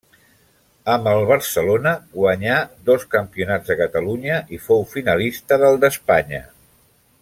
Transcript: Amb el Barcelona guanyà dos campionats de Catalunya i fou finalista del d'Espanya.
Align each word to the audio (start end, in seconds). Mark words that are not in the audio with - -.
Amb 0.93 1.09
el 1.11 1.19
Barcelona 1.31 1.91
guanyà 2.15 2.57
dos 2.91 3.07
campionats 3.13 3.71
de 3.73 3.79
Catalunya 3.85 4.43
i 4.59 4.63
fou 4.67 4.85
finalista 4.97 5.65
del 5.65 5.83
d'Espanya. 5.85 6.45